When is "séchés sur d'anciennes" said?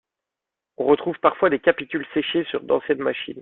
2.15-3.03